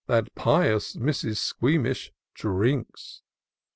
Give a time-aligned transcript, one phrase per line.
[0.07, 1.37] That pious Mrs.
[1.37, 3.21] Squeamish drinks.